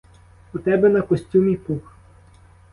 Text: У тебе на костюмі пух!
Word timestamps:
У 0.59 0.61
тебе 0.67 0.89
на 0.95 1.05
костюмі 1.13 1.55
пух! 1.69 1.95